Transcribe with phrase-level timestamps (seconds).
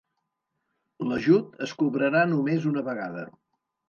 [1.09, 3.27] L'ajut es cobrarà només una vegada.